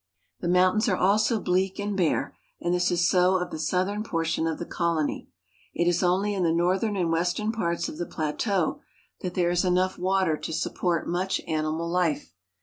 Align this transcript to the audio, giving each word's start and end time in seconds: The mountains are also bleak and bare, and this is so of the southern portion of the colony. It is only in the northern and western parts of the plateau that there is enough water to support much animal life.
The 0.39 0.47
mountains 0.47 0.89
are 0.89 0.97
also 0.97 1.39
bleak 1.39 1.77
and 1.77 1.95
bare, 1.95 2.35
and 2.59 2.73
this 2.73 2.89
is 2.89 3.07
so 3.07 3.35
of 3.37 3.51
the 3.51 3.59
southern 3.59 4.01
portion 4.03 4.47
of 4.47 4.57
the 4.57 4.65
colony. 4.65 5.29
It 5.75 5.87
is 5.87 6.01
only 6.01 6.33
in 6.33 6.41
the 6.41 6.51
northern 6.51 6.95
and 6.95 7.11
western 7.11 7.51
parts 7.51 7.87
of 7.87 7.99
the 7.99 8.07
plateau 8.07 8.81
that 9.21 9.35
there 9.35 9.51
is 9.51 9.63
enough 9.63 9.99
water 9.99 10.37
to 10.37 10.53
support 10.53 11.07
much 11.07 11.39
animal 11.45 11.87
life. 11.87 12.33